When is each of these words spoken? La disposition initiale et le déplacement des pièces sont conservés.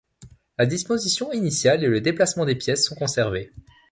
La 0.57 0.65
disposition 0.65 1.31
initiale 1.31 1.83
et 1.83 1.87
le 1.87 2.01
déplacement 2.01 2.43
des 2.45 2.55
pièces 2.55 2.85
sont 2.85 2.95
conservés. 2.95 3.53